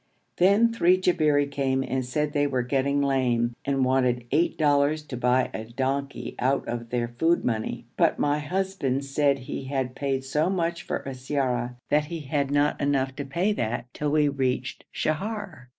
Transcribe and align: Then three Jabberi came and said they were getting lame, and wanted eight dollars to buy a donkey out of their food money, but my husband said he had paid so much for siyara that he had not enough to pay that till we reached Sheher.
Then 0.37 0.73
three 0.73 0.97
Jabberi 0.99 1.45
came 1.45 1.83
and 1.83 2.03
said 2.03 2.33
they 2.33 2.47
were 2.47 2.63
getting 2.63 3.03
lame, 3.03 3.55
and 3.63 3.85
wanted 3.85 4.23
eight 4.31 4.57
dollars 4.57 5.03
to 5.03 5.15
buy 5.15 5.51
a 5.53 5.65
donkey 5.65 6.33
out 6.39 6.67
of 6.67 6.89
their 6.89 7.09
food 7.19 7.45
money, 7.45 7.85
but 7.97 8.17
my 8.17 8.39
husband 8.39 9.05
said 9.05 9.37
he 9.37 9.65
had 9.65 9.93
paid 9.93 10.23
so 10.23 10.49
much 10.49 10.81
for 10.81 11.03
siyara 11.05 11.75
that 11.89 12.05
he 12.05 12.21
had 12.21 12.49
not 12.49 12.81
enough 12.81 13.15
to 13.17 13.23
pay 13.25 13.53
that 13.53 13.93
till 13.93 14.09
we 14.09 14.27
reached 14.27 14.85
Sheher. 14.91 15.67